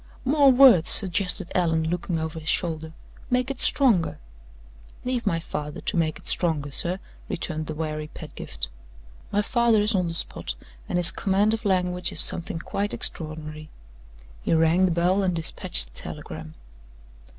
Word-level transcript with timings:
"More 0.25 0.51
words!" 0.51 0.89
suggested 0.89 1.51
Allan, 1.53 1.87
looking 1.87 2.17
over 2.17 2.39
his 2.39 2.49
shoulder. 2.49 2.91
"Make 3.29 3.51
it 3.51 3.61
stronger." 3.61 4.17
"Leave 5.05 5.27
my 5.27 5.39
father 5.39 5.79
to 5.81 5.95
make 5.95 6.17
it 6.17 6.25
stronger, 6.25 6.71
sir," 6.71 6.97
returned 7.29 7.67
the 7.67 7.75
wary 7.75 8.07
Pedgift. 8.07 8.69
"My 9.31 9.43
father 9.43 9.79
is 9.79 9.93
on 9.93 10.07
the 10.07 10.15
spot, 10.15 10.55
and 10.89 10.97
his 10.97 11.11
command 11.11 11.53
of 11.53 11.65
language 11.65 12.11
is 12.11 12.19
something 12.19 12.57
quite 12.57 12.95
extraordinary." 12.95 13.69
He 14.41 14.55
rang 14.55 14.85
the 14.85 14.91
bell, 14.91 15.21
and 15.21 15.35
dispatched 15.35 15.93
the 15.93 15.99
telegram. 16.01 16.55